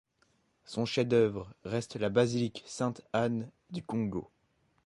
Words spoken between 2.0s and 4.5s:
basilique Sainte-Anne du Congo.